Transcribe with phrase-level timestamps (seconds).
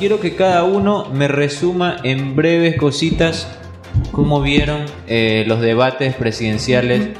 [0.00, 3.46] quiero que cada uno me resuma en breves cositas
[4.12, 7.10] cómo vieron eh, los debates presidenciales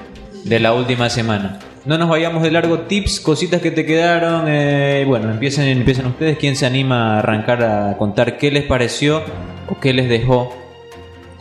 [0.44, 1.58] de la última semana.
[1.84, 4.46] No nos vayamos de largo, tips, cositas que te quedaron.
[4.48, 6.38] eh, bueno, empiecen, empiecen ustedes.
[6.38, 9.22] ¿Quién se anima a arrancar a contar qué les pareció
[9.68, 10.56] o qué les dejó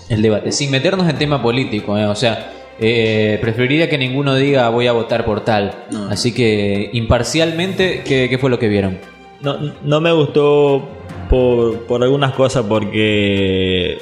[0.09, 0.51] el debate?
[0.51, 2.51] Sin meternos en tema político, eh, o sea,
[2.81, 5.85] eh, preferiría que ninguno diga voy a votar por tal.
[6.09, 8.97] Así que, imparcialmente, ¿qué, qué fue lo que vieron?
[9.41, 10.98] No, no me gustó
[11.29, 13.99] por, por algunas cosas porque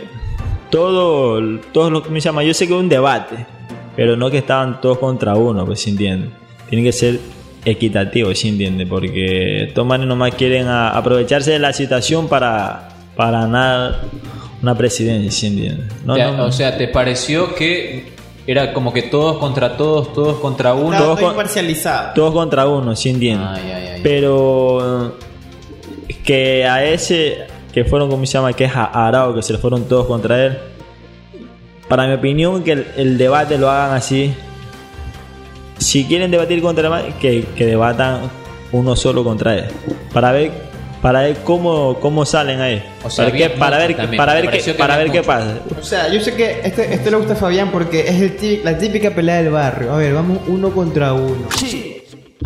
[0.69, 3.45] todo, todo lo que me llama, yo sé que es un debate,
[3.95, 6.29] pero no que estaban todos contra uno, pues si entiende.
[6.69, 7.19] Tiene que ser
[7.65, 14.01] equitativo, si entiende, porque toman nomás quieren a- aprovecharse de la situación para, para ganar
[14.61, 15.83] una presidencia, si entiende.
[16.05, 18.11] No, Te- no, o sea, ¿te pareció que
[18.45, 20.89] era como que todos contra todos, todos contra uno?
[20.89, 23.45] Claro, Todos con- todos contra uno, si entiende.
[23.47, 23.99] Ay, ay, ay.
[24.03, 25.15] Pero
[26.27, 28.51] que a ese que fueron, como se llama?
[28.53, 30.57] Que es a Arao, que se le fueron todos contra él.
[31.87, 34.33] Para mi opinión, que el, el debate lo hagan así.
[35.77, 38.21] Si quieren debatir contra él, que, que debatan
[38.71, 39.65] uno solo contra él.
[40.11, 40.51] Para ver,
[41.01, 42.83] para ver cómo, cómo salen ahí.
[43.03, 45.59] O sea, para, que- ver, también, para ver, qué, para ver qué pasa.
[45.79, 48.61] O sea, yo sé que este, este le gusta a Fabián porque es el tí-
[48.63, 49.93] la típica pelea del barrio.
[49.93, 51.47] A ver, vamos uno contra uno.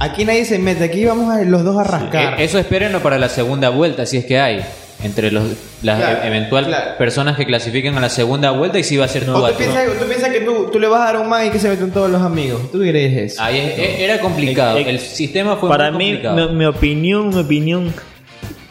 [0.01, 2.39] Aquí nadie se mete, aquí vamos a los dos a rascar.
[2.39, 4.61] Eh, Eso espérenlo para la segunda vuelta, si es que hay.
[5.03, 5.43] Entre los,
[5.81, 6.97] las Claro, e- eventual claro.
[6.99, 9.49] personas que clasifiquen a la segunda vuelta y si va a ser tú o a
[9.51, 11.57] tú piensas, tú piensas que tú, tú le vas a dar un man y que
[11.57, 12.71] se meten todos los amigos.
[12.71, 13.41] ¿Tú crees eso?
[13.41, 14.77] Ahí es- e- era complicado.
[14.77, 16.49] Eh, eh, El sistema fue para muy mí, complicado.
[16.49, 17.93] mi, mi opinión, mi opinión,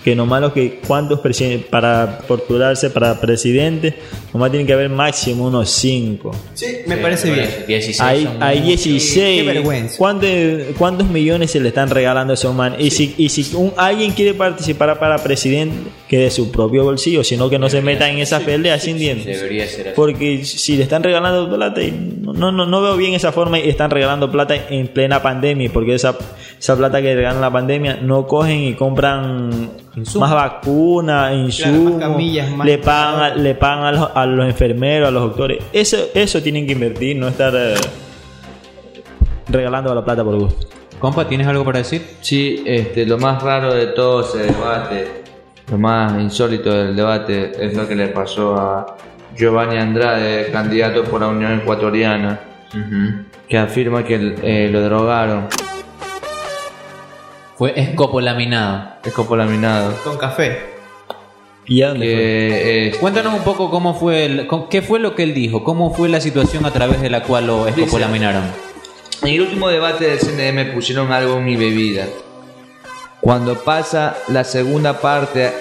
[0.05, 3.95] que nomás lo que cuántos presidentes para postularse para presidente,
[4.33, 6.31] nomás tienen que haber máximo unos 5.
[6.55, 7.47] Sí, me Sí, parece bien.
[7.47, 7.67] parece.
[7.67, 8.85] 16 Hay, hay muchos.
[8.85, 9.41] 16.
[9.41, 9.99] Qué vergüenza.
[9.99, 10.31] ¿Cuántos,
[10.79, 12.77] cuántos millones se le están regalando a esos man?
[12.79, 15.77] Y si, y si un, alguien quiere participar para presidente,
[16.09, 18.95] que de su propio bolsillo, sino que no se meta en esas peleas, ¿sí?
[18.95, 19.97] Debería ser así.
[19.97, 23.69] Porque si le están regalando plata, y no, no, no veo bien esa forma y
[23.69, 26.17] están regalando plata en plena pandemia, porque esa,
[26.59, 30.29] esa plata que regalan en la pandemia no cogen y compran Insumos.
[30.29, 34.47] más vacunas, insumos, más camillas, más- le pagan, a- le pagan a los, a los
[34.47, 35.59] enfermeros, a los doctores.
[35.73, 37.75] Eso, eso tienen que invertir, no estar eh,
[39.49, 40.67] regalando la plata por gusto.
[40.99, 42.03] Compa, ¿tienes algo para decir?
[42.21, 45.23] Sí, este, lo más raro de todo ese debate,
[45.71, 48.97] lo más insólito del debate es lo que le pasó a
[49.37, 52.39] Giovanni Andrade, candidato por la Unión Ecuatoriana,
[53.49, 55.47] que afirma que eh, lo drogaron,
[57.61, 58.93] Fue escopolaminado.
[59.05, 59.93] escopolaminado.
[60.03, 60.61] Con café.
[61.67, 62.15] ¿Y a dónde fue?
[62.15, 65.63] Que, eh, Cuéntanos un poco cómo fue, el- con- qué fue lo que él dijo,
[65.63, 68.45] cómo fue la situación a través de la cual lo escopolaminaron.
[69.21, 72.07] En el último debate del CNM pusieron algo en mi bebida.
[73.21, 75.53] Cuando pasa la segunda parte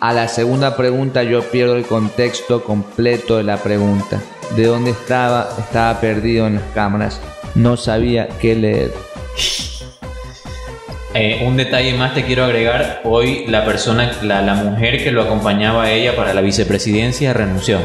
[0.00, 4.20] a la segunda pregunta yo pierdo el contexto completo de la pregunta.
[4.56, 7.20] De dónde estaba, estaba perdido en las cámaras.
[7.54, 8.92] No sabía qué leer.
[11.20, 15.22] Eh, un detalle más te quiero agregar, hoy la persona, la, la mujer que lo
[15.22, 17.80] acompañaba a ella para la vicepresidencia renunció.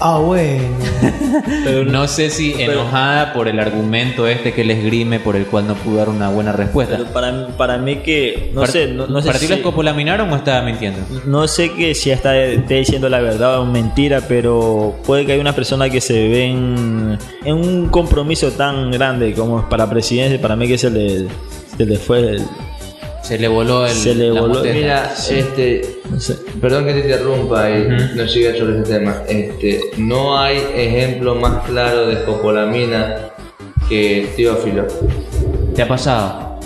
[0.00, 0.62] Ah, bueno.
[1.86, 5.74] No sé si enojada por el argumento este que le esgrime por el cual no
[5.74, 6.96] pudo dar una buena respuesta.
[6.96, 9.60] Pero para, mí- para mí que, no sé, no, no sé ¿Para ti lo si-
[9.60, 11.00] escopolaminaron o estaba mintiendo?
[11.26, 15.40] No sé que si está esté diciendo la verdad o mentira, pero puede que haya
[15.40, 20.66] una persona que se ven en un compromiso tan grande como para presidencia, para mí
[20.68, 21.26] que se le,
[21.76, 22.42] se le fue el-
[23.26, 23.92] Se le voló el.
[23.92, 24.62] Se le la voló-.
[24.62, 26.36] Mira, este, no sé.
[26.60, 29.22] perdón que te interrumpa y no siga sobre ese tema.
[29.28, 33.30] Este, no hay ejemplo más claro de escopolamina
[33.88, 34.86] que Teófilo.
[35.74, 36.60] ¿Te ha pasado?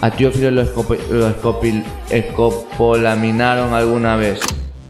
[0.00, 4.40] A Teófilo lo, escope- lo escopil- escopolaminaron alguna vez.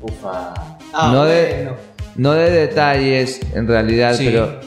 [0.01, 0.55] Ufa.
[0.93, 1.77] Ah, no, de, bueno.
[2.17, 4.25] no de detalles en realidad, Sí.
[4.27, 4.61] pero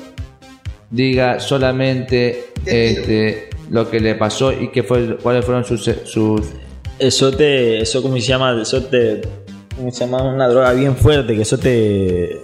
[0.89, 6.41] diga solamente este, lo que le pasó y qué fue, cuáles fueron sus, sus
[6.99, 9.21] Eso te, eso como se llama, eso te,
[9.75, 10.21] ¿cómo se llama?
[10.23, 12.41] Una droga bien fuerte, que eso te...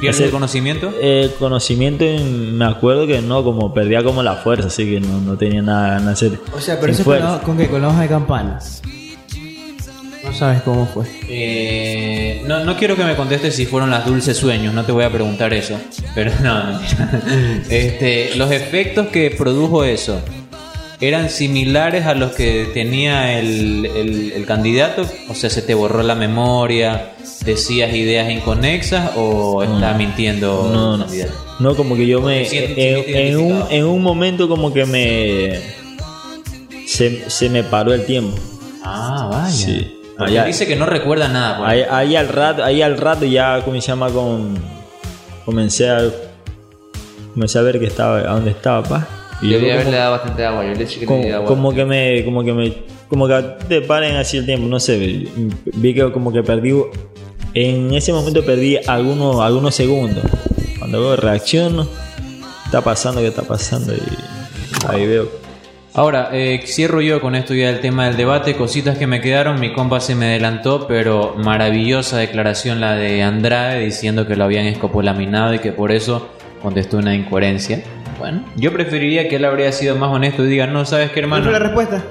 [0.00, 0.90] ¿Pierdes el conocimiento?
[1.00, 5.20] Eh, conocimiento, en- me acuerdo que no, como perdía como la fuerza, así que no,
[5.20, 6.38] no tenía nada que hacer.
[6.56, 7.68] O sea, pero eso con, con qué?
[7.68, 8.80] Con la hoja de campanas.
[10.24, 11.04] No sabes cómo fue.
[11.28, 15.04] Eh, no, no quiero que me contestes si fueron las dulces sueños, no te voy
[15.04, 15.78] a preguntar eso.
[16.14, 16.80] Pero no, no.
[17.70, 20.20] este, los efectos que produjo eso
[21.00, 25.06] eran similares a los que tenía el, el- el candidato.
[25.28, 27.12] O sea, se te borró la memoria,
[27.44, 31.04] decías ideas inconexas o estás mintiendo No, no.
[31.04, 31.32] candidato.
[31.60, 32.46] No, como que yo me.
[32.50, 35.60] En, un, en un momento, como que me.
[36.86, 38.36] Se, se me paró el tiempo.
[38.82, 39.52] Ah, vaya.
[39.52, 39.94] Sí.
[40.18, 41.58] Allá- dice que no recuerda nada.
[41.58, 41.68] pues.
[41.70, 44.10] Ahí, ahí al rato, ahí al rato ya, ¿cómo se llama?
[44.10, 44.54] Con,
[45.44, 46.02] comencé a
[47.34, 49.08] comencé a ver que estaba, a dónde estaba, pa.
[49.40, 50.64] Y Yo haberle dado bastante agua.
[50.64, 51.46] Yo le dije que le como, di agua.
[51.46, 52.72] como que me, como que me,
[53.08, 55.28] como que te paren así el tiempo, no sé.
[55.64, 56.74] Vi que como que perdí,
[57.54, 60.24] en ese momento perdí algunos, algunos segundos.
[60.80, 61.86] Cuando veo reacciono,
[62.64, 63.94] está pasando, ¿qué está pasando?
[63.94, 64.00] Y
[64.88, 65.28] ahí veo.
[65.94, 68.54] Ahora, eh, cierro yo con esto ya del tema del debate.
[68.54, 69.58] Cositas que me quedaron.
[69.58, 74.66] Mi compa se me adelantó, pero maravillosa declaración la de Andrade diciendo que lo habían
[74.66, 76.28] escopolaminado y que por eso
[76.62, 77.82] contestó una incoherencia.
[78.18, 81.24] Bueno, yo preferiría que él habría sido más honesto y diga, no, ¿sabes qué, ¿Cuál
[81.24, 81.44] hermano?
[81.44, 82.04] fue la respuesta?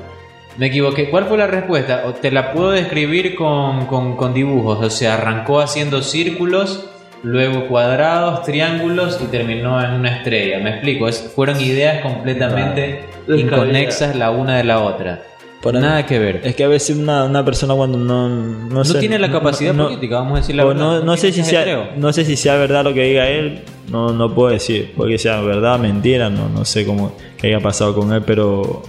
[0.58, 1.10] Me equivoqué.
[1.10, 2.04] ¿Cuál fue la respuesta?
[2.08, 4.84] O te la puedo describir con, con- con dibujos.
[4.84, 6.90] O sea, arrancó haciendo círculos,
[7.24, 10.60] luego cuadrados, triángulos y terminó en una estrella.
[10.60, 11.08] Me explico.
[11.08, 15.24] Es- fueron ideas completamente inconexas la una de la otra.
[15.62, 16.42] Por Nada que ver.
[16.44, 19.74] Es que a veces una, una persona cuando no no, no sé, tiene la capacidad
[19.74, 20.80] no- política, vamos a decir la verdad.
[20.82, 24.12] no, no sé si sea, no sé si sea verdad lo que diga él, no,
[24.14, 28.14] no puedo decir, porque sea verdad, mentira, no, no sé cómo qué haya pasado con
[28.14, 28.84] él, pero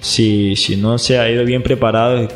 [0.00, 2.26] si, si no se ha ido bien preparado,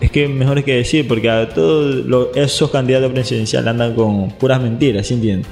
[0.00, 4.30] es, que mejor es que decir, porque a todos los- esos candidatos presidenciales andan con
[4.32, 5.48] puras mentiras, ¿sí entiendes?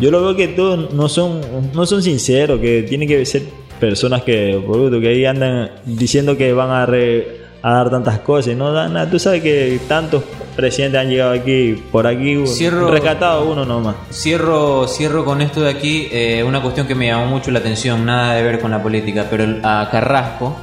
[0.00, 1.40] Yo lo veo que todos no son,
[1.72, 3.42] no son sinceros, que tienen que ser
[3.80, 8.52] personas que, bruto, que ahí andan diciendo que van a, re- a dar tantas cosas
[8.52, 9.10] y no dan nada.
[9.10, 10.22] Tú sabes que tantos
[10.54, 13.96] presidentes han llegado aquí, por aquí, Cierro- rescatado uno nomás.
[14.12, 18.04] Cierro, cierro con esto de aquí, eh, una cuestión que me llamó mucho la atención,
[18.04, 20.56] nada de ver con la política, pero a Carrasco,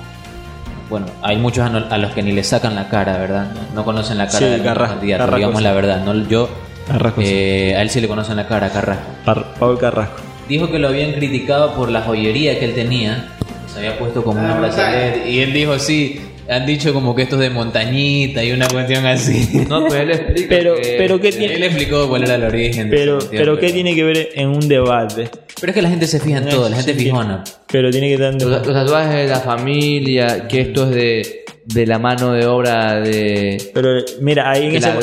[0.89, 3.51] bueno, hay muchos a, no- a los que ni le sacan la cara, ¿verdad?
[3.53, 5.63] No, no conocen la cara Sí, del Carrasco, candidato, Carrasco, digamos sí.
[5.63, 6.03] la verdad.
[6.05, 6.49] No, yo,
[6.87, 7.27] Carrasco, sí.
[7.31, 9.03] eh, a él sí le conocen la cara, Carrasco.
[9.25, 10.17] Par- Paul Carrasco.
[10.47, 13.29] Dijo que lo habían criticado por la joyería que él tenía,
[13.71, 16.19] se había puesto como una brazalete, y él dijo, sí,
[16.49, 19.65] han dicho como que esto es de montañita y una cuestión así.
[19.69, 22.89] No, pero él explica Pero, que- pero qué Él tiene, explicó cuál era el origen.
[22.89, 25.29] de pero, pero qué tiene que ver en un debate.
[25.59, 27.43] Pero es que la gente se fija en todo, la gente Sí, fijona.
[27.71, 31.85] Pero tiene que estar en Los, tatuajes de la familia, que esto es de, de
[31.85, 34.99] la mano de obra de Pero mira, ahí en ese, la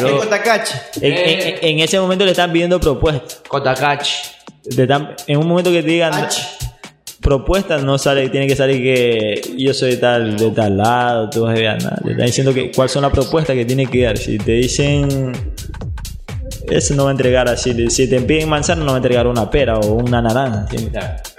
[1.00, 3.42] en, ese momento le están pidiendo propuestas.
[3.48, 4.14] Cotacachi.
[5.26, 6.34] En un momento que te digan Ach.
[7.20, 11.42] propuestas, no sale, tiene que salir que yo soy de tal, de tal lado, tú
[11.42, 11.98] vas a ver nada.
[12.04, 14.18] Te están diciendo que cuáles son las propuestas que tiene que dar.
[14.18, 15.32] Si te dicen
[16.70, 17.90] eso no va a entregar así.
[17.90, 20.66] Si te piden manzana, no va a entregar una pera o una naranja.
[20.70, 20.88] ¿sí?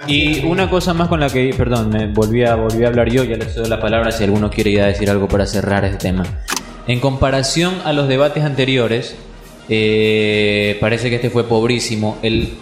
[0.06, 3.24] Y una cosa más con la que, perdón, me volví a, volví a hablar yo,
[3.24, 5.98] ya les doy la palabra si alguno quiere ir a decir algo para cerrar este
[5.98, 6.24] tema.
[6.86, 9.16] En comparación a los debates anteriores,
[9.68, 12.18] eh, parece que este fue pobrísimo.
[12.22, 12.54] El,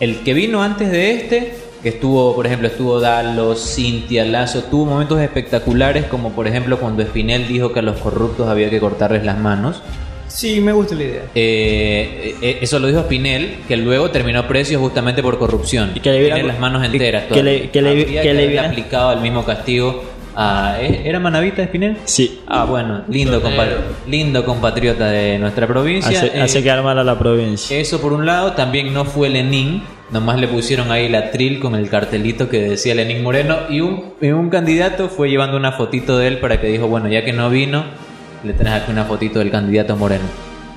[0.00, 4.86] el que vino antes de este, que estuvo, por ejemplo, estuvo Dalos, Cintia, Lazo, tuvo
[4.86, 9.24] momentos espectaculares, como por ejemplo cuando Espinel dijo que a los corruptos había que cortarles
[9.24, 9.82] las manos.
[10.28, 11.22] Sí, me gusta la idea.
[11.34, 15.92] Eh, eh, eso lo dijo Spinel, que luego terminó precio justamente por corrupción.
[15.94, 17.24] Y que le hubiera- Tiene las manos que- enteras.
[17.24, 20.04] que le- que le- que que le haberle hubiera- aplicado el mismo castigo
[20.36, 20.76] a...
[20.80, 21.02] ¿eh?
[21.04, 21.96] ¿Era Manavita Spinel?
[22.04, 22.40] Sí.
[22.46, 23.66] Ah, bueno, lindo, compa-
[24.06, 26.16] lindo compatriota de nuestra provincia.
[26.16, 27.76] Hace, Eh, hace quedar mal a la provincia.
[27.76, 31.74] eso por un lado, también no fue Lenín, nomás le pusieron ahí la tril con
[31.74, 36.16] el cartelito que decía Lenín Moreno y un, y un candidato fue llevando una fotito
[36.18, 37.84] de él para que dijo, bueno, ya que no vino,
[38.44, 40.24] le traes aquí una fotito del candidato Moreno.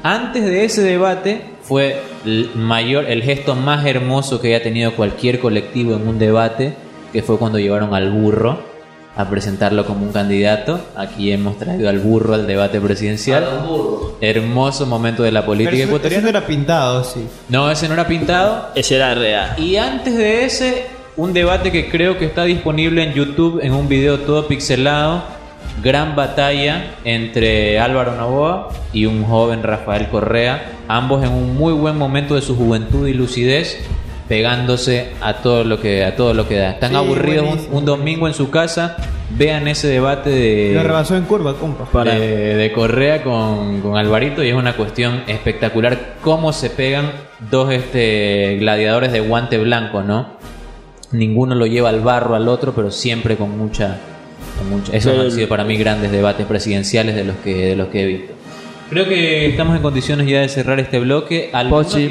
[0.03, 5.39] Antes de ese debate fue el mayor, el gesto más hermoso que haya tenido cualquier
[5.39, 6.73] colectivo en un debate,
[7.13, 8.71] que fue cuando llevaron al burro
[9.15, 10.79] a presentarlo como un candidato.
[10.95, 13.45] Aquí hemos traído al burro al debate presidencial.
[14.21, 16.23] Hermoso momento de la política ecuatoriana.
[16.23, 17.27] no era pintado, sí.
[17.49, 18.69] No, ese no era pintado.
[18.75, 19.53] Ese era real.
[19.57, 20.85] Y antes de ese,
[21.17, 25.40] un debate que creo que está disponible en YouTube en un video todo pixelado.
[25.83, 30.73] Gran batalla entre Álvaro Novoa y un joven Rafael Correa.
[30.87, 33.79] Ambos en un muy buen momento de su juventud y lucidez.
[34.27, 36.71] Pegándose a todo lo que, a todo lo que da.
[36.71, 38.95] Están Sí, aburridos un, domingo en su casa.
[39.31, 40.71] Vean ese debate de.
[40.73, 41.83] Lo rebasó en curva, compa.
[41.85, 47.11] Para- de, de Correa con, con Alvarito y es una cuestión espectacular cómo se pegan
[47.49, 50.27] dos este, gladiadores de guante blanco, ¿no?
[51.11, 53.97] Ninguno lo lleva al barro al otro, pero siempre con mucha...
[54.61, 57.75] Con mucha esos Pero- han sido para mí grandes debates presidenciales de los que, de
[57.75, 58.33] los que he visto.
[58.89, 61.49] Creo que estamos en condiciones ya de cerrar este bloque.
[61.53, 62.09] ¿Alguno Pochi.